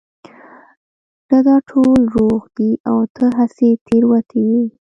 [1.29, 4.63] نه دا ټول دروغ دي او ته هسې تېروتي يې